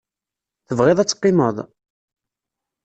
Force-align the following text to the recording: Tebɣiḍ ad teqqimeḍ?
Tebɣiḍ 0.67 0.97
ad 0.99 1.07
teqqimeḍ? 1.09 1.57